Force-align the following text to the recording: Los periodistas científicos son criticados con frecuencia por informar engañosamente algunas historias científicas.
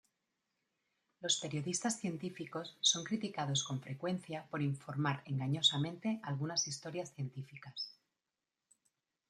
Los 1.19 1.39
periodistas 1.39 1.99
científicos 1.99 2.75
son 2.81 3.03
criticados 3.03 3.63
con 3.63 3.79
frecuencia 3.81 4.47
por 4.49 4.63
informar 4.63 5.21
engañosamente 5.27 6.19
algunas 6.23 6.67
historias 6.67 7.13
científicas. 7.13 7.99